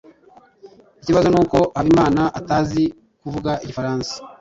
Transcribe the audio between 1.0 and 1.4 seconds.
ikibazo